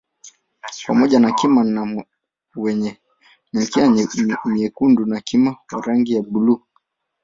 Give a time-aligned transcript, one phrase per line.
[0.87, 2.03] Pamoja na Kima
[2.55, 2.97] wenye
[3.53, 3.91] mikia
[4.45, 6.61] myekundu na kima wa rangi ya bluu